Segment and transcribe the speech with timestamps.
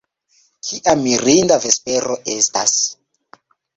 [0.69, 2.75] Kia mirinda vespero estas.